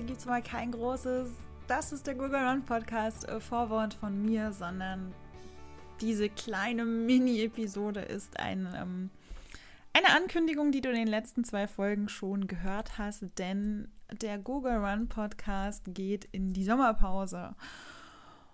[0.00, 1.28] Heute gibt es mal kein großes,
[1.68, 5.12] das ist der Google Run Podcast äh, Vorwort von mir, sondern
[6.00, 9.10] diese kleine Mini-Episode ist ein, ähm,
[9.92, 14.78] eine Ankündigung, die du in den letzten zwei Folgen schon gehört hast, denn der Google
[14.78, 17.54] Run Podcast geht in die Sommerpause.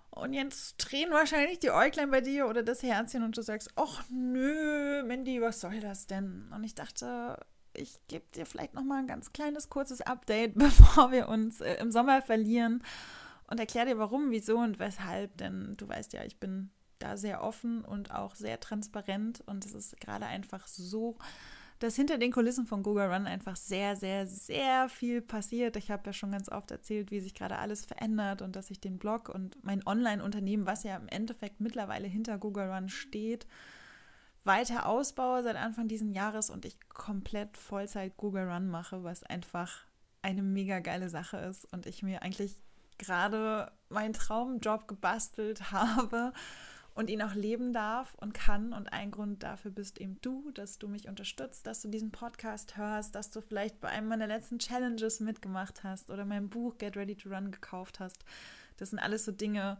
[0.09, 4.03] Und jetzt drehen wahrscheinlich die Äuglein bei dir oder das Herzchen und du sagst, ach
[4.09, 6.51] nö, Mandy, was soll das denn?
[6.53, 7.37] Und ich dachte,
[7.77, 11.75] ich gebe dir vielleicht noch mal ein ganz kleines, kurzes Update, bevor wir uns äh,
[11.75, 12.83] im Sommer verlieren
[13.49, 15.37] und erkläre dir, warum, wieso und weshalb.
[15.37, 16.69] Denn du weißt ja, ich bin
[16.99, 21.17] da sehr offen und auch sehr transparent und es ist gerade einfach so,
[21.79, 25.75] dass hinter den Kulissen von Google Run einfach sehr, sehr, sehr viel passiert.
[25.75, 28.79] Ich habe ja schon ganz oft erzählt, wie sich gerade alles verändert und dass ich
[28.79, 33.45] den Blog und mein Online-Unternehmen, was ja im Endeffekt mittlerweile hinter Google Run steht,
[34.47, 39.85] weiter ausbaue seit Anfang dieses Jahres und ich komplett Vollzeit Google Run mache, was einfach
[40.21, 42.57] eine mega geile Sache ist und ich mir eigentlich
[42.97, 46.33] gerade meinen Traumjob gebastelt habe
[46.95, 48.73] und ihn auch leben darf und kann.
[48.73, 52.75] Und ein Grund dafür bist eben du, dass du mich unterstützt, dass du diesen Podcast
[52.75, 56.97] hörst, dass du vielleicht bei einem meiner letzten Challenges mitgemacht hast oder mein Buch Get
[56.97, 58.25] Ready to Run gekauft hast.
[58.77, 59.77] Das sind alles so Dinge,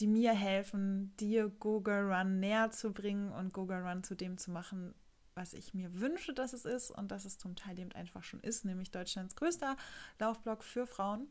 [0.00, 4.50] die mir helfen, dir Google Run näher zu bringen und Google Run zu dem zu
[4.50, 4.94] machen,
[5.34, 8.40] was ich mir wünsche, dass es ist und dass es zum Teil eben einfach schon
[8.40, 9.76] ist, nämlich Deutschlands größter
[10.18, 11.28] Laufblog für Frauen.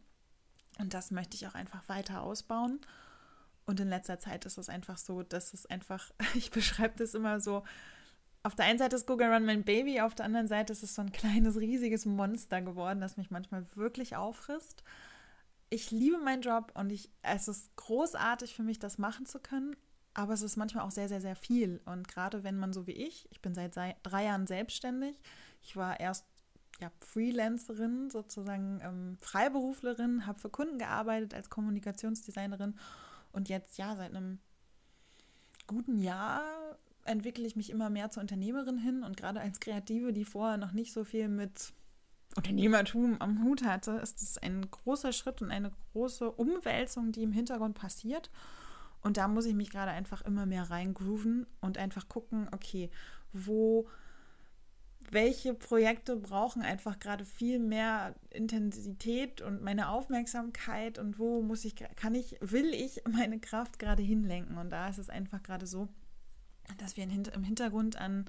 [0.78, 2.80] Und das möchte ich auch einfach weiter ausbauen.
[3.66, 7.40] Und in letzter Zeit ist es einfach so, dass es einfach, ich beschreibe das immer
[7.40, 7.64] so,
[8.42, 10.96] auf der einen Seite ist Google Run mein Baby, auf der anderen Seite ist es
[10.96, 14.84] so ein kleines, riesiges Monster geworden, das mich manchmal wirklich auffrisst.
[15.70, 19.76] Ich liebe meinen Job und ich, es ist großartig für mich, das machen zu können,
[20.14, 21.80] aber es ist manchmal auch sehr, sehr, sehr viel.
[21.86, 25.16] Und gerade wenn man so wie ich, ich bin seit drei Jahren selbstständig,
[25.62, 26.26] ich war erst
[26.80, 32.80] ja, Freelancerin, sozusagen ähm, Freiberuflerin, habe für Kunden gearbeitet als Kommunikationsdesignerin
[33.32, 34.40] und jetzt, ja, seit einem
[35.68, 36.42] guten Jahr
[37.06, 40.72] entwickle ich mich immer mehr zur Unternehmerin hin und gerade als Kreative, die vorher noch
[40.72, 41.74] nicht so viel mit
[42.36, 47.32] Unternehmertum am Hut hatte, ist es ein großer Schritt und eine große Umwälzung, die im
[47.32, 48.30] Hintergrund passiert.
[49.02, 52.90] Und da muss ich mich gerade einfach immer mehr reingrooven und einfach gucken, okay,
[53.34, 53.88] wo
[55.12, 61.76] welche Projekte brauchen einfach gerade viel mehr Intensität und meine Aufmerksamkeit und wo muss ich,
[61.96, 64.58] kann ich, will ich meine Kraft gerade hinlenken?
[64.58, 65.88] Und da ist es einfach gerade so,
[66.78, 68.26] dass wir im Hintergrund an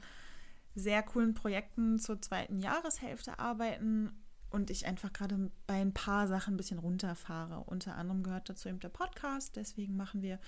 [0.74, 4.12] sehr coolen Projekten zur zweiten Jahreshälfte arbeiten
[4.50, 7.64] und ich einfach gerade bei ein paar Sachen ein bisschen runterfahre.
[7.66, 10.38] Unter anderem gehört dazu eben der Podcast, deswegen machen wir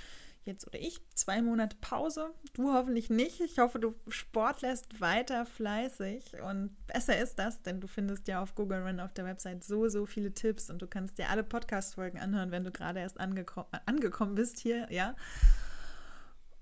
[0.45, 2.35] jetzt oder ich zwei Monate Pause.
[2.55, 3.41] Du hoffentlich nicht.
[3.41, 8.57] Ich hoffe, du sportlässt weiter fleißig und besser ist das, denn du findest ja auf
[8.57, 12.19] Google Run auf der Website so, so viele Tipps und du kannst dir alle Podcast-Folgen
[12.19, 15.15] anhören, wenn du gerade erst angeko angekommen bist hier, ja.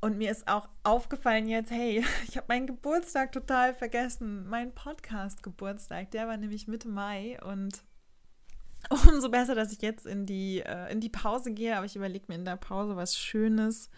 [0.00, 4.48] Und mir ist auch aufgefallen jetzt, hey, ich habe meinen Geburtstag total vergessen.
[4.48, 7.82] Mein Podcast-Geburtstag, der war nämlich Mitte Mai und
[9.08, 11.76] umso besser, dass ich jetzt in die, äh, in die Pause gehe.
[11.76, 13.90] Aber ich überlege mir in der Pause was Schönes,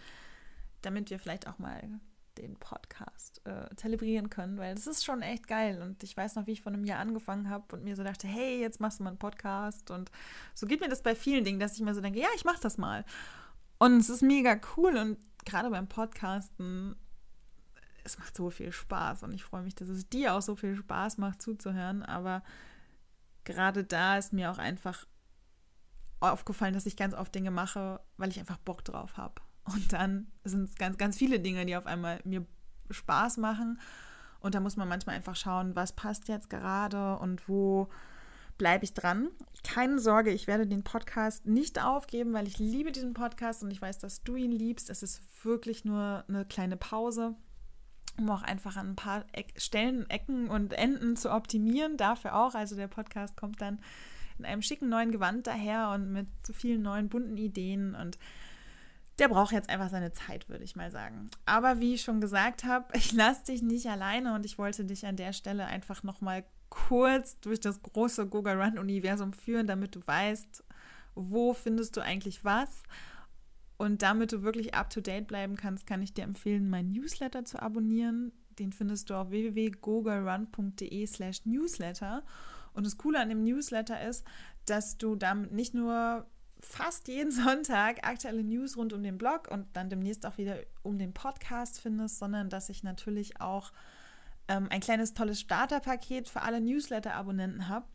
[0.80, 2.00] damit wir vielleicht auch mal
[2.38, 5.82] den Podcast äh, zelebrieren können, weil das ist schon echt geil.
[5.82, 8.26] Und ich weiß noch, wie ich vor einem Jahr angefangen habe und mir so dachte,
[8.26, 9.90] hey, jetzt machst du mal einen Podcast.
[9.90, 10.10] Und
[10.54, 12.58] so geht mir das bei vielen Dingen, dass ich mir so denke, ja, ich mach
[12.58, 13.04] das mal.
[13.82, 14.97] Und es ist mega cool.
[14.97, 16.94] Und gerade beim Podcasten,
[18.04, 19.25] es macht so viel Spaß.
[19.25, 22.04] Und ich freue mich, dass es dir auch so viel Spaß macht zuzuhören.
[22.04, 22.44] Aber
[23.43, 25.04] gerade da ist mir auch einfach
[26.20, 29.43] aufgefallen, dass ich ganz oft Dinge mache, weil ich einfach Bock drauf habe.
[29.65, 32.47] Und dann sind es ganz, ganz viele Dinge, die auf einmal mir
[32.88, 33.81] Spaß machen.
[34.38, 37.88] Und da muss man manchmal einfach schauen, was passt jetzt gerade und wo
[38.62, 39.28] bleibe ich dran.
[39.65, 43.82] Keine Sorge, ich werde den Podcast nicht aufgeben, weil ich liebe diesen Podcast und ich
[43.82, 44.88] weiß, dass du ihn liebst.
[44.88, 47.35] Es ist wirklich nur eine kleine Pause
[48.19, 51.97] um auch einfach an ein paar Eck Stellen, Ecken und Enden zu optimieren.
[51.97, 52.55] Dafür auch.
[52.55, 53.81] Also der Podcast kommt dann
[54.38, 58.17] in einem schicken neuen Gewand daher und mit so vielen neuen bunten Ideen und
[59.19, 61.31] der braucht jetzt einfach seine Zeit, würde ich mal sagen.
[61.47, 65.05] Aber wie ich schon gesagt habe, ich lasse dich nicht alleine und ich wollte dich
[65.05, 70.00] an der Stelle einfach nochmal kurz durch das große Google Run Universum führen, damit du
[70.06, 70.64] weißt,
[71.14, 72.82] wo findest du eigentlich was
[73.76, 78.32] und damit du wirklich up-to-date bleiben kannst, kann ich dir empfehlen, meinen Newsletter zu abonnieren.
[78.58, 82.22] Den findest du auf www.googlerun.de slash newsletter.
[82.72, 84.24] Und das Coole an dem Newsletter ist,
[84.64, 86.26] dass du damit nicht nur
[86.58, 90.96] fast jeden Sonntag aktuelle News rund um den Blog und dann demnächst auch wieder um
[90.96, 93.72] den Podcast findest, sondern dass ich natürlich auch
[94.49, 97.87] ähm, ein kleines tolles Starterpaket für alle Newsletter-Abonnenten habe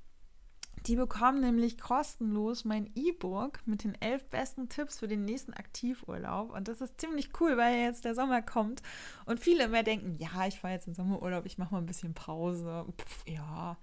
[0.86, 6.52] Die bekommen nämlich kostenlos mein E-Book mit den elf besten Tipps für den nächsten Aktivurlaub.
[6.54, 8.82] Und das ist ziemlich cool, weil jetzt der Sommer kommt
[9.26, 12.14] und viele immer denken, ja, ich fahre jetzt in Sommerurlaub, ich mache mal ein bisschen
[12.14, 12.86] Pause.
[12.98, 13.78] Pff, ja.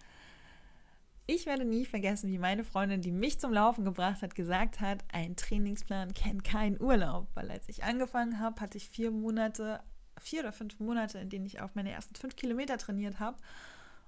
[1.27, 5.05] Ich werde nie vergessen, wie meine Freundin, die mich zum Laufen gebracht hat, gesagt hat,
[5.11, 7.29] ein Trainingsplan kennt keinen Urlaub.
[7.35, 9.81] Weil als ich angefangen habe, hatte ich vier Monate,
[10.25, 13.37] vier oder fünf Monate, in denen ich auf meine ersten fünf Kilometer trainiert habe.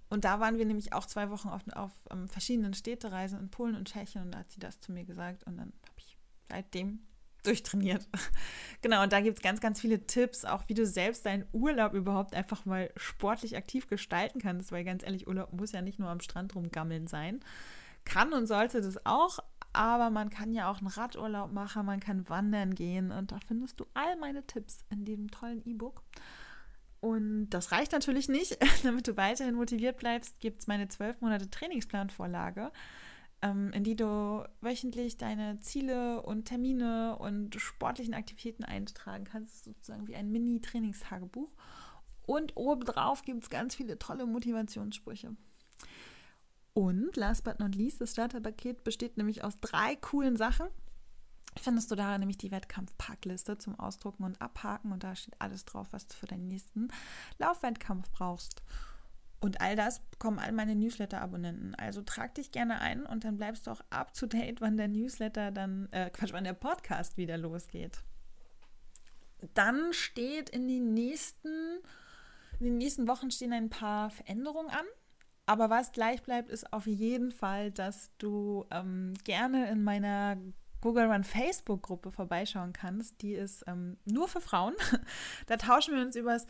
[0.08, 3.50] Und da waren wir nämlich auch zwei Wochen auf, auf um, ähm, verschiedenen Städtereisen in
[3.50, 6.16] Polen und Tschechien und da hat sie das zu mir gesagt und dann habe ich
[6.48, 7.00] seitdem
[7.42, 8.08] durchtrainiert.
[8.82, 11.92] genau, und da gibt es ganz, ganz viele Tipps, auch wie du selbst deinen Urlaub
[11.92, 16.08] überhaupt einfach mal sportlich aktiv gestalten kannst, weil ganz ehrlich, Urlaub muss ja nicht nur
[16.08, 17.40] am Strand rumgammeln sein.
[18.04, 19.40] Kann und sollte das auch,
[19.76, 23.78] aber man kann ja auch einen Radurlaub machen, man kann wandern gehen und da findest
[23.78, 26.02] du all meine Tipps in dem tollen E-Book.
[27.00, 28.58] Und das reicht natürlich nicht.
[28.82, 32.73] Damit du weiterhin motiviert bleibst, gibt es meine zwölf Monate Trainingsplanvorlage,
[33.43, 40.08] ähm, in die du wöchentlich deine Ziele und Termine und sportlichen Aktivitäten eintragen kannst, sozusagen
[40.08, 41.50] wie ein Mini-Trainingstagebuch.
[42.22, 45.37] Und obendrauf gibt es ganz viele tolle Motivationssprüche.
[46.76, 50.69] Und last but not least, das Starterpaket besteht nämlich aus drei coolen Sachen
[51.61, 55.88] findest du da nämlich die Wettkampfpackliste zum Ausdrucken und Abhaken und da steht alles drauf,
[55.90, 56.88] was du für deinen nächsten
[57.38, 58.62] Laufwettkampf brauchst.
[59.40, 61.75] Und all das bekommen all meine Newsletter-Abonnenten.
[61.75, 64.88] Also trag dich gerne ein und dann bleibst du auch up to date, wann der
[64.88, 68.02] Newsletter dann, äh, Quatsch, wann der Podcast wieder losgeht.
[69.55, 71.81] Dann steht in den nächsten,
[72.58, 74.87] in den nächsten Wochen stehen ein paar Veränderungen an.
[75.46, 80.37] Aber was gleich bleibt, ist auf jeden Fall, dass du ähm, gerne in meiner
[80.81, 83.22] Google Run Facebook-Gruppe vorbeischauen kannst.
[83.22, 84.75] Die ist ähm, nur für Frauen.
[85.46, 86.46] da tauschen wir uns übers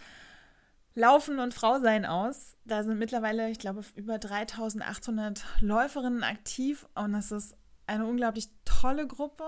[0.94, 2.56] Laufen und Frausein aus.
[2.64, 7.54] Da sind mittlerweile, ich glaube, über 3800 Läuferinnen aktiv und es ist
[7.86, 9.44] eine unglaublich tolle Gruppe.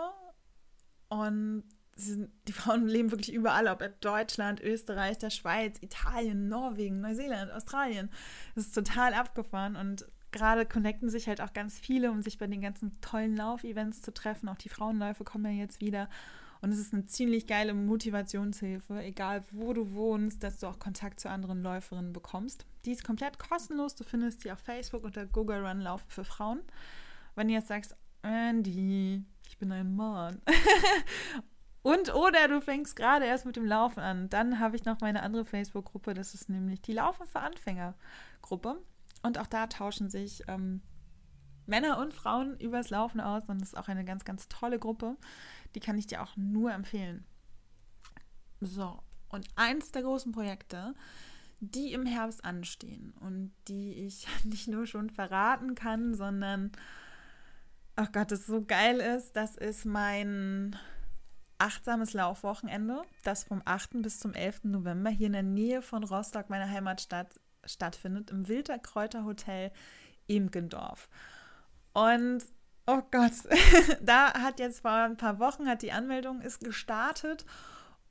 [1.09, 1.65] Und
[2.07, 7.53] sind, die Frauen leben wirklich überall, ob in Deutschland, Österreich, der Schweiz, Italien, Norwegen, Neuseeland,
[7.53, 8.11] Australien.
[8.55, 12.47] Das ist total abgefahren und gerade connecten sich halt auch ganz viele, um sich bei
[12.47, 14.49] den ganzen tollen Laufevents zu treffen.
[14.49, 16.09] Auch die Frauenläufe kommen ja jetzt wieder.
[16.61, 21.21] Und es ist eine ziemlich geile Motivationshilfe, egal wo du wohnst, dass du auch Kontakt
[21.21, 22.67] zu anderen Läuferinnen bekommst.
[22.85, 23.95] Die ist komplett kostenlos.
[23.95, 26.61] Du findest sie auf Facebook unter Google Run Laufen für Frauen.
[27.37, 30.43] Wenn du jetzt sagst, Andy, ich bin ein Mann.
[31.83, 34.29] Und oder du fängst gerade erst mit dem Laufen an.
[34.29, 38.83] Dann habe ich noch meine andere Facebook-Gruppe, das ist nämlich die Laufen für Anfänger-Gruppe.
[39.23, 40.83] Und auch da tauschen sich ähm,
[41.67, 45.17] Männer und Frauen übers Laufen aus und das ist auch eine ganz, ganz tolle Gruppe.
[45.75, 47.25] Die kann ich dir auch nur empfehlen.
[48.61, 50.95] So, und eins der großen Projekte,
[51.61, 56.73] die im Herbst anstehen und die ich nicht nur schon verraten kann, sondern,
[57.97, 60.77] ach Gott, das so geil ist, das ist mein
[61.59, 64.03] achtsames Laufwochenende, das vom 8.
[64.03, 64.65] bis zum 11.
[64.65, 69.73] November hier in der Nähe von Rostock, meiner Heimatstadt, stattfindet, im Wilderkräuter Hotel
[70.27, 71.09] Imgendorf.
[71.93, 72.45] Und
[72.87, 73.33] oh Gott,
[74.03, 77.45] da hat jetzt vor ein paar Wochen hat die Anmeldung ist gestartet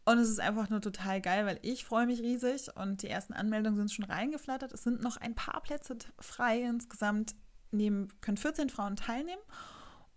[0.08, 3.34] und es ist einfach nur total geil, weil ich freue mich riesig und die ersten
[3.34, 4.72] Anmeldungen sind schon reingeflattert.
[4.72, 6.62] Es sind noch ein paar Plätze frei.
[6.62, 7.36] Insgesamt
[7.72, 9.42] nehmen, können 14 Frauen teilnehmen.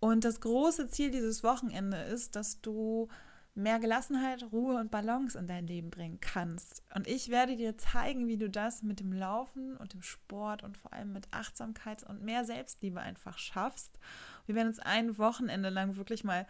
[0.01, 3.09] Und das große Ziel dieses Wochenende ist, dass du
[3.55, 6.83] mehr Gelassenheit, Ruhe und Balance in dein Leben bringen kannst.
[6.95, 10.79] Und ich werde dir zeigen, wie du das mit dem Laufen und dem Sport und
[10.79, 13.99] vor allem mit Achtsamkeit und mehr Selbstliebe einfach schaffst.
[14.47, 16.47] Wir werden uns ein Wochenende lang wirklich mal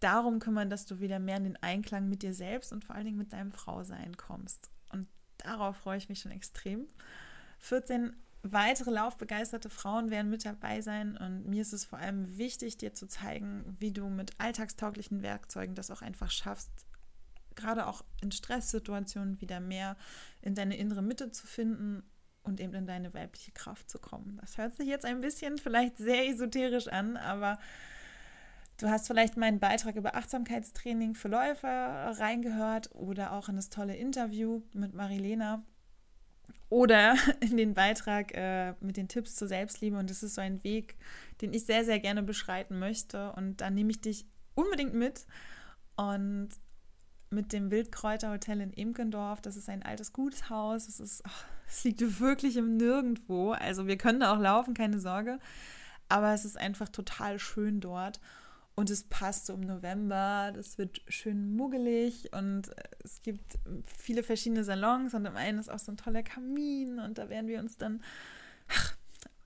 [0.00, 3.06] darum kümmern, dass du wieder mehr in den Einklang mit dir selbst und vor allen
[3.06, 4.70] Dingen mit deinem Frausein kommst.
[4.92, 6.88] Und darauf freue ich mich schon extrem.
[7.60, 8.14] 14
[8.44, 12.92] weitere laufbegeisterte Frauen werden mit dabei sein und mir ist es vor allem wichtig, dir
[12.92, 16.70] zu zeigen, wie du mit alltagstauglichen Werkzeugen das auch einfach schaffst,
[17.54, 19.96] gerade auch in Stresssituationen wieder mehr
[20.42, 22.02] in deine innere Mitte zu finden
[22.42, 24.36] und eben in deine weibliche Kraft zu kommen.
[24.42, 27.58] Das hört sich jetzt ein bisschen vielleicht sehr esoterisch an, aber
[28.76, 31.68] du hast vielleicht meinen Beitrag über Achtsamkeitstraining für Läufer
[32.18, 35.64] reingehört oder auch in das tolle Interview mit Marilena
[36.74, 39.96] oder in den Beitrag äh, mit den Tipps zur Selbstliebe.
[39.96, 40.96] Und das ist so ein Weg,
[41.40, 43.32] den ich sehr, sehr gerne beschreiten möchte.
[43.32, 44.26] Und da nehme ich dich
[44.56, 45.24] unbedingt mit.
[45.96, 46.48] Und
[47.30, 50.88] mit dem Wildkräuterhotel in Imkendorf, das ist ein altes Gutshaus.
[50.88, 51.22] Es,
[51.68, 53.52] es liegt wirklich im Nirgendwo.
[53.52, 55.38] Also wir können da auch laufen, keine Sorge.
[56.08, 58.20] Aber es ist einfach total schön dort.
[58.76, 62.70] Und es passt so im November, das wird schön muggelig und
[63.04, 67.18] es gibt viele verschiedene Salons und im einen ist auch so ein toller Kamin und
[67.18, 68.02] da werden wir uns dann
[68.68, 68.96] ach,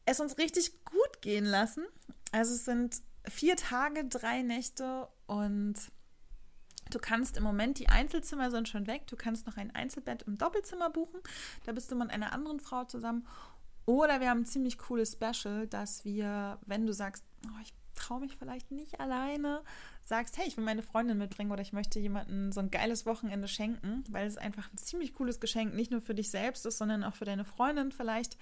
[0.07, 1.85] es uns richtig gut gehen lassen.
[2.33, 5.77] Also es sind vier Tage, drei Nächte und
[6.91, 10.39] Du kannst im Moment, die Einzelzimmer sind schon weg, du kannst noch ein Einzelbett im
[10.39, 11.21] Doppelzimmer buchen.
[11.67, 13.27] Da bist du mit einer anderen Frau zusammen.
[13.85, 17.75] Oder wir haben ein ziemlich cooles Special, dass wir, wenn du sagst, oh, ich
[18.09, 19.63] traue mich vielleicht nicht alleine,
[20.03, 23.49] sagst, hey, ich will meine Freundin mitbringen oder ich möchte jemandem so ein geiles Wochenende
[23.49, 27.05] schenken, weil es einfach ein ziemlich cooles Geschenk nicht nur für dich selbst ist, sondern
[27.05, 28.39] auch für deine Freundin vielleicht.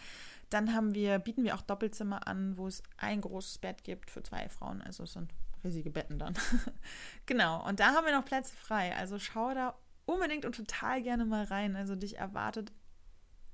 [0.51, 4.23] Dann haben wir, bieten wir auch Doppelzimmer an, wo es ein großes Bett gibt für
[4.23, 4.83] zwei Frauen.
[4.83, 5.33] Also es sind
[5.65, 6.35] riesige Betten dann.
[7.27, 8.95] genau, und da haben wir noch Plätze frei.
[8.95, 11.75] Also schau da unbedingt und total gerne mal rein.
[11.75, 12.73] Also dich erwartet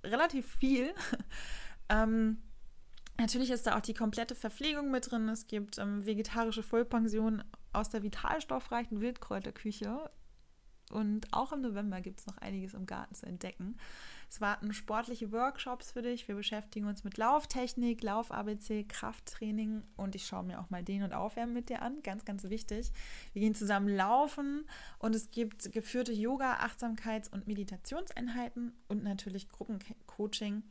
[0.04, 0.92] relativ viel.
[1.88, 2.42] ähm,
[3.23, 5.29] natürlich ist da auch die komplette Verpflegung mit drin.
[5.29, 10.11] Es gibt ähm, vegetarische Vollpension aus der vitalstoffreichen Wildkräuterküche.
[10.91, 13.79] Und auch im November gibt es noch einiges im Garten zu entdecken.
[14.29, 16.29] Es warten sportliche Workshops für dich.
[16.29, 21.14] Wir beschäftigen uns mit Lauftechnik, Lauf-ABC, Krafttraining und ich schaue mir auch mal den und
[21.14, 22.02] Aufwärmen mit dir an.
[22.02, 22.93] Ganz, ganz wichtig.
[23.33, 24.67] Wir gehen zusammen laufen
[24.99, 30.62] und es gibt geführte Yoga, Achtsamkeits- und Meditationseinheiten und natürlich Gruppencoaching,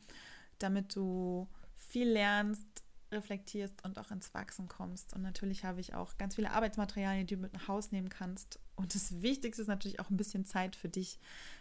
[0.60, 1.48] damit du
[1.92, 2.66] viel lernst,
[3.12, 5.14] reflektierst und auch ins Wachsen kommst.
[5.14, 8.60] Und natürlich habe ich auch ganz viele Arbeitsmaterialien, die du mit nach Hause nehmen kannst.
[8.76, 11.20] Und das Wichtigste ist natürlich auch ein bisschen Zeit für dich,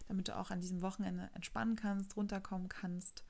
[0.08, 3.25] damit du auch an diesem Wochenende entspannen kannst, runterkommen kannst.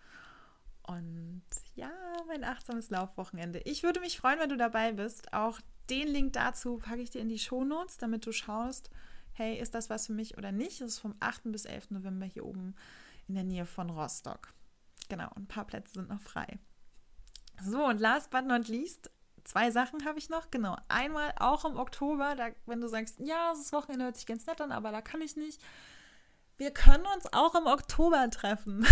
[0.83, 1.43] Und
[1.75, 1.91] ja,
[2.27, 3.61] mein achtsames Laufwochenende.
[3.61, 5.33] Ich würde mich freuen, wenn du dabei bist.
[5.33, 8.91] Auch den Link dazu packe ich dir in die Shownotes, damit du schaust,
[9.33, 10.81] hey, ist das was für mich oder nicht?
[10.81, 11.45] Das ist vom 8.
[11.45, 11.93] bis 11.
[11.93, 12.75] November hier oben
[13.29, 14.53] in der Nähe von Rostock.
[15.09, 16.59] Genau, ein paar Plätze sind noch frei.
[17.63, 19.11] So, und last but not least,
[19.45, 20.51] zwei Sachen habe ich noch.
[20.51, 24.47] Genau, einmal auch im Oktober, da, wenn du sagst, ja, das Wochenende hört sich ganz
[24.47, 25.61] nett an, aber da kann ich nicht.
[26.57, 28.87] Wir können uns auch im Oktober treffen.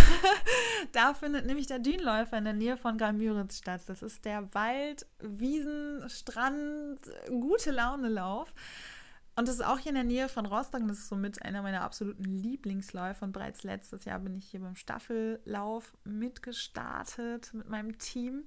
[0.93, 3.83] da findet nämlich der Dünenläufer in der Nähe von Grammüritz statt.
[3.89, 6.99] Das ist der Wald, Wiesen, Strand,
[7.29, 8.55] gute Laune Lauf.
[9.39, 10.83] Und das ist auch hier in der Nähe von Rostock.
[10.89, 13.25] Das ist somit einer meiner absoluten Lieblingsläufe.
[13.25, 18.43] Und bereits letztes Jahr bin ich hier beim Staffellauf mitgestartet mit meinem Team.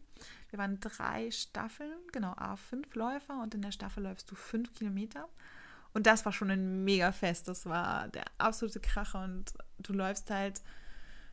[0.50, 3.42] Wir waren drei Staffeln, genau, A5 Läufer.
[3.42, 5.30] Und in der Staffel läufst du fünf Kilometer.
[5.94, 7.48] Und das war schon ein mega Fest.
[7.48, 9.24] Das war der absolute Kracher.
[9.24, 10.62] Und du läufst halt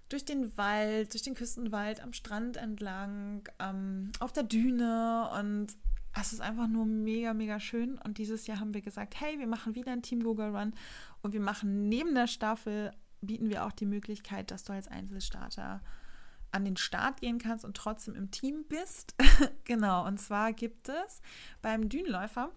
[0.09, 5.75] durch den Wald, durch den Küstenwald, am Strand entlang, ähm, auf der Düne und
[6.21, 7.99] es ist einfach nur mega, mega schön.
[7.99, 10.75] Und dieses Jahr haben wir gesagt, hey, wir machen wieder ein Team Google Run
[11.23, 15.83] und wir machen neben der Staffel, bieten wir auch die Möglichkeit, dass du als Einzelstarter
[16.51, 19.15] an den Start gehen kannst und trotzdem im Team bist.
[19.65, 21.21] genau, und zwar gibt es
[21.61, 22.53] beim Dünenläufer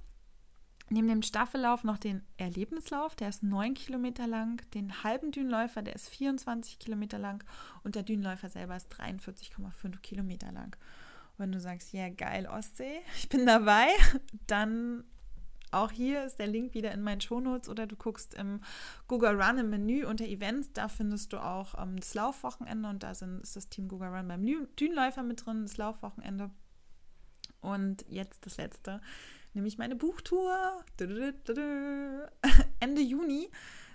[0.91, 5.95] neben dem Staffellauf noch den Erlebnislauf, der ist 9 Kilometer lang, den halben Dünenläufer, der
[5.95, 7.43] ist 24 Kilometer lang
[7.83, 10.75] und der Dünenläufer selber ist 43,5 Kilometer lang
[11.41, 13.87] wenn du sagst, ja geil Ostsee, ich bin dabei,
[14.47, 15.03] dann
[15.71, 18.61] auch hier ist der Link wieder in meinen Shownotes oder du guckst im
[19.07, 23.13] Google Run im Menü unter Events, da findest du auch ähm, das Laufwochenende und da
[23.13, 24.45] sind, ist das Team Google Run beim
[24.79, 26.51] Dünenläufer mit drin, das Laufwochenende.
[27.61, 29.01] Und jetzt das letzte,
[29.53, 30.83] nämlich meine Buchtour.
[32.79, 33.49] Ende Juni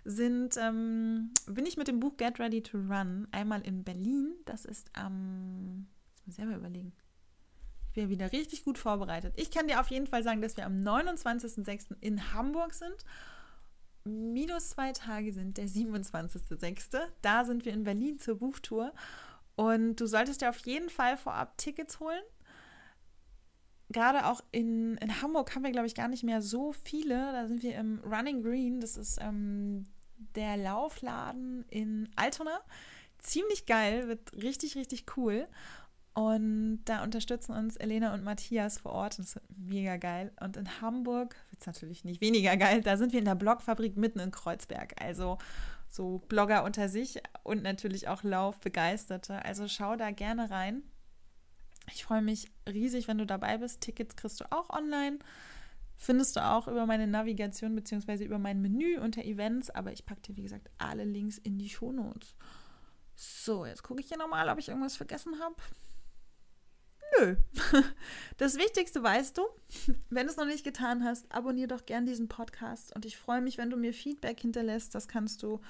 [0.05, 4.35] sind, ähm, bin ich mit dem Buch Get Ready to Run einmal in Berlin.
[4.45, 6.93] Das ist am, ähm, muss man selber überlegen,
[7.97, 9.35] wir wieder richtig gut vorbereitet.
[9.37, 11.97] Ich kann dir auf jeden Fall sagen, dass wir am 29.06.
[12.01, 12.97] in Hamburg sind.
[14.05, 16.99] Minus zwei Tage sind der 27.06.
[17.23, 18.93] Da sind wir in Berlin zur Buchtour.
[19.57, 22.23] Und du solltest dir auf jeden Fall vorab Tickets holen.
[23.89, 27.33] Gerade auch in, in Hamburg haben wir, glaube ich, gar nicht mehr so viele.
[27.33, 28.81] Da sind wir im Running Green.
[28.81, 29.85] Das ist ähm,
[30.35, 32.61] der Laufladen in Altona.
[33.19, 35.49] Ziemlich geil, wird richtig, richtig cool.
[36.17, 39.19] Und da unterstützen uns Elena und Matthias vor Ort.
[39.19, 40.33] Das ist mega geil.
[40.41, 42.81] Und in Hamburg wird es natürlich nicht weniger geil.
[42.81, 44.95] Da sind wir in der Blogfabrik mitten in Kreuzberg.
[44.99, 45.37] Also
[45.91, 49.45] so Blogger unter sich und natürlich auch Laufbegeisterte.
[49.45, 50.85] Also schau da gerne rein.
[51.93, 53.83] Ich freue mich riesig, wenn du dabei bist.
[53.83, 55.19] Tickets kriegst du auch online.
[55.99, 58.25] Findest du auch über meine Navigation bzw.
[58.25, 59.69] über mein Menü unter Events.
[59.69, 62.35] Aber ich packe dir, wie gesagt, alle Links in die Shownotes.
[63.17, 65.57] So, jetzt gucke ich hier nochmal, ob ich irgendwas vergessen habe.
[67.19, 67.37] Nö.
[68.39, 69.43] Das Wichtigste weißt du.
[70.11, 73.41] Wenn du es noch nicht getan hast, abonniere doch gern diesen Podcast und ich freue
[73.41, 74.95] mich, wenn du mir Feedback hinterlässt.
[74.95, 75.61] Das kannst du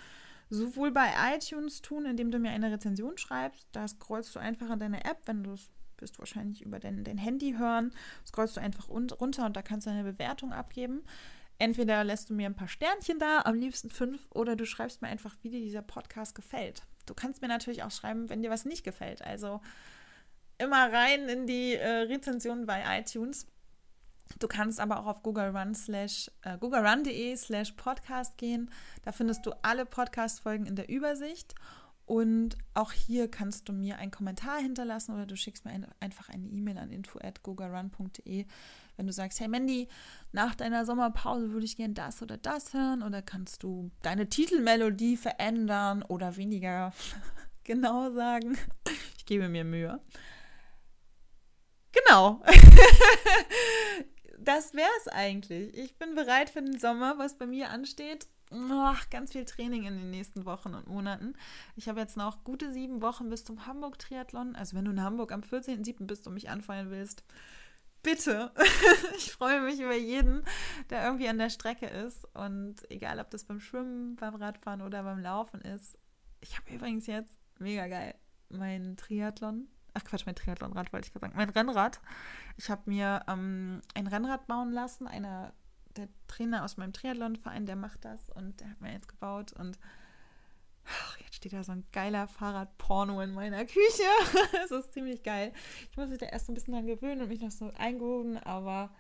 [0.51, 3.69] sowohl bei iTunes tun, indem du mir eine Rezension schreibst.
[3.71, 7.19] Da scrollst du einfach an deine App, wenn du es wirst wahrscheinlich über dein, dein
[7.19, 7.93] Handy hören,
[8.27, 11.03] scrollst du einfach runter und da kannst du eine Bewertung abgeben.
[11.59, 15.09] Entweder lässt du mir ein paar Sternchen da, am liebsten fünf, oder du schreibst mir
[15.09, 16.83] einfach, wie dir dieser Podcast gefällt.
[17.07, 19.23] Du kannst mir natürlich auch schreiben, wenn dir was nicht gefällt.
[19.23, 19.63] Also
[20.59, 23.47] immer rein in die äh, Rezension bei iTunes.
[24.39, 28.71] Du kannst aber auch auf Google Run slash, äh, googlerun.de slash podcast gehen.
[29.05, 31.55] Da findest du alle Podcast-Folgen in der Übersicht.
[32.07, 36.29] Und auch hier kannst du mir einen Kommentar hinterlassen oder du schickst mir ein, einfach
[36.29, 38.47] eine E-Mail an info.gogarun.de,
[38.97, 39.89] wenn du sagst, hey Mandy,
[40.31, 45.17] nach deiner Sommerpause würde ich gern das oder das hören oder kannst du deine Titelmelodie
[45.17, 46.93] verändern oder weniger
[47.65, 48.57] genau sagen.
[49.17, 50.01] Ich gebe mir Mühe.
[52.05, 52.43] Genau.
[54.39, 55.77] das wäre es eigentlich.
[55.77, 59.97] Ich bin bereit für den Sommer, was bei mir ansteht oh, ganz viel Training in
[59.97, 61.35] den nächsten Wochen und Monaten.
[61.75, 64.57] Ich habe jetzt noch gute sieben Wochen bis zum Hamburg-Triathlon.
[64.57, 66.07] Also wenn du in Hamburg am 14.07.
[66.07, 67.25] bist und mich anfallen willst,
[68.03, 68.53] bitte.
[69.17, 70.45] ich freue mich über jeden,
[70.91, 72.25] der irgendwie an der Strecke ist.
[72.35, 75.99] Und egal, ob das beim Schwimmen, beim Radfahren oder beim Laufen ist.
[76.41, 78.15] Ich habe übrigens jetzt, mega geil,
[78.49, 79.69] mein Triathlon.
[79.97, 81.37] Ach Quatsch, mein Triathlonrad wollte ich gerade sagen.
[81.37, 82.01] Mein Rennrad.
[82.59, 85.55] Ich habe mir ähm, ein Rennrad bauen lassen, einer
[85.97, 89.79] der Trainer aus meinem Triathlon-Verein, der macht das und der hat mir jetzt gebaut und
[90.85, 94.03] ach, jetzt steht da so ein geiler Fahrradporno in meiner Küche.
[94.65, 95.55] Es ist ziemlich geil.
[95.91, 98.95] Ich muss mich da erst ein bisschen dran gewöhnen und mich noch so eingehoben, aber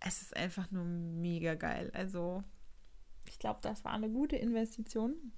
[0.00, 1.90] es ist einfach nur mega geil.
[1.92, 2.42] Also
[3.28, 5.32] ich glaube, das war eine gute Investition.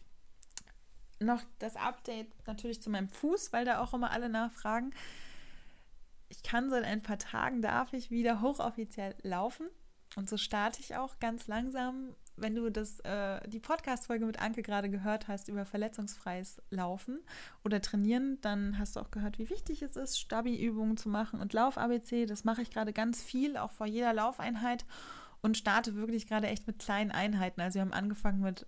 [1.20, 4.92] Noch das Update natürlich zu meinem Fuß, weil da auch immer alle nachfragen.
[6.28, 9.66] Ich kann seit ein paar Tagen, darf ich wieder hochoffiziell laufen.
[10.16, 14.62] Und so starte ich auch ganz langsam, wenn du das, äh, die Podcast-Folge mit Anke
[14.62, 17.20] gerade gehört hast über verletzungsfreies Laufen
[17.64, 21.52] oder Trainieren, dann hast du auch gehört, wie wichtig es ist, Stabi-Übungen zu machen und
[21.52, 22.26] Lauf-ABC.
[22.26, 24.84] Das mache ich gerade ganz viel, auch vor jeder Laufeinheit
[25.42, 27.60] und starte wirklich gerade echt mit kleinen Einheiten.
[27.60, 28.66] Also wir haben angefangen mit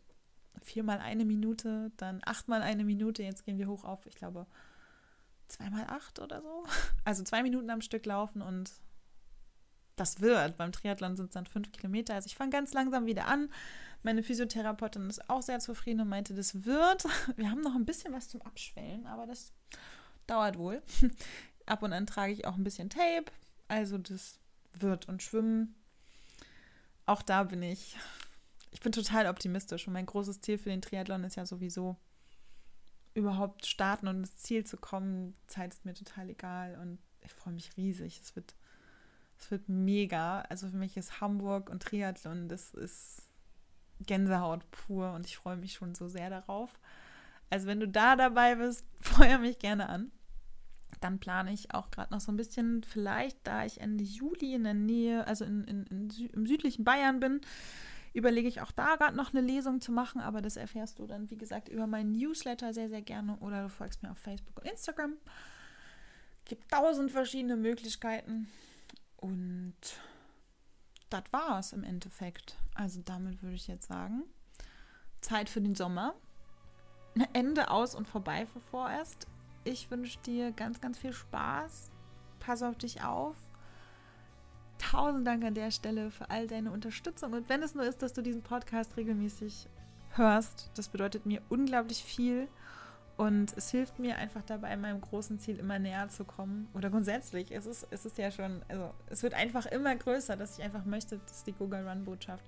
[0.62, 4.46] viermal eine Minute, dann achtmal eine Minute, jetzt gehen wir hoch auf, ich glaube,
[5.48, 6.64] zweimal acht oder so.
[7.04, 8.70] Also zwei Minuten am Stück laufen und
[9.96, 10.56] das wird.
[10.56, 12.14] Beim Triathlon sind es dann fünf Kilometer.
[12.14, 13.50] Also ich fange ganz langsam wieder an.
[14.02, 17.04] Meine Physiotherapeutin ist auch sehr zufrieden und meinte, das wird.
[17.36, 19.52] Wir haben noch ein bisschen was zum Abschwellen, aber das
[20.26, 20.82] dauert wohl.
[21.66, 23.26] Ab und an trage ich auch ein bisschen Tape.
[23.68, 24.38] Also das
[24.72, 25.74] wird und schwimmen.
[27.06, 27.96] Auch da bin ich.
[28.70, 31.96] Ich bin total optimistisch und mein großes Ziel für den Triathlon ist ja sowieso
[33.14, 35.34] überhaupt starten und ins Ziel zu kommen.
[35.46, 38.20] Zeit ist mir total egal und ich freue mich riesig.
[38.22, 38.54] Es wird
[39.40, 40.42] es wird mega.
[40.42, 43.22] Also für mich ist Hamburg und Triathlon, das ist
[44.06, 46.78] Gänsehaut pur und ich freue mich schon so sehr darauf.
[47.48, 50.12] Also wenn du da dabei bist, feuer mich gerne an.
[51.00, 54.64] Dann plane ich auch gerade noch so ein bisschen, vielleicht da ich Ende Juli in
[54.64, 57.40] der Nähe, also in, in, in im südlichen Bayern bin,
[58.12, 61.30] überlege ich auch da gerade noch eine Lesung zu machen, aber das erfährst du dann,
[61.30, 64.68] wie gesagt, über meinen Newsletter sehr, sehr gerne oder du folgst mir auf Facebook und
[64.68, 65.16] Instagram.
[66.44, 68.48] Gibt tausend verschiedene Möglichkeiten.
[69.16, 69.76] Und
[71.10, 72.56] das war es im Endeffekt.
[72.74, 74.24] Also damit würde ich jetzt sagen,
[75.20, 76.14] Zeit für den Sommer.
[77.32, 79.26] Ende aus und vorbei für vorerst.
[79.64, 81.90] Ich wünsche dir ganz, ganz viel Spaß.
[82.38, 83.36] Pass auf dich auf.
[84.80, 87.34] Tausend Dank an der Stelle für all deine Unterstützung.
[87.34, 89.68] Und wenn es nur ist, dass du diesen Podcast regelmäßig
[90.16, 92.48] hörst, das bedeutet mir unglaublich viel.
[93.18, 96.66] Und es hilft mir einfach dabei, meinem großen Ziel immer näher zu kommen.
[96.72, 100.58] Oder grundsätzlich, es ist, es ist ja schon, also es wird einfach immer größer, dass
[100.58, 102.44] ich einfach möchte, dass die Google Run-Botschaft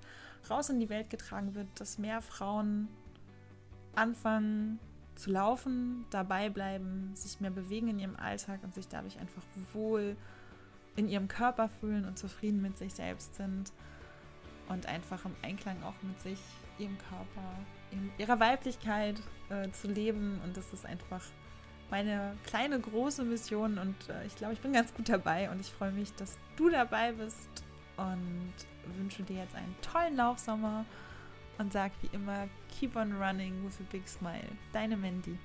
[0.48, 2.88] raus in die Welt getragen wird, dass mehr Frauen
[3.94, 4.78] anfangen
[5.14, 9.42] zu laufen, dabei bleiben, sich mehr bewegen in ihrem Alltag und sich dadurch einfach
[9.74, 10.16] wohl
[10.96, 13.72] in ihrem Körper fühlen und zufrieden mit sich selbst sind
[14.68, 16.38] und einfach im Einklang auch mit sich,
[16.78, 17.57] ihrem Körper,
[18.18, 20.40] ihrer Weiblichkeit äh, zu leben.
[20.44, 21.22] Und das ist einfach
[21.90, 23.78] meine kleine, große Mission.
[23.78, 25.50] Und äh, ich glaube, ich bin ganz gut dabei.
[25.50, 27.48] Und ich freue mich, dass du dabei bist.
[27.96, 28.55] Und
[28.96, 30.85] wünsche dir jetzt einen tollen Laufsommer.
[31.59, 34.48] Und sag wie immer, keep on running with a big smile.
[34.72, 35.38] Deine Mandy.